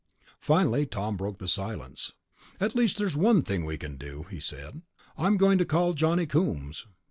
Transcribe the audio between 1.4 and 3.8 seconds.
silence. "At least there's one thing we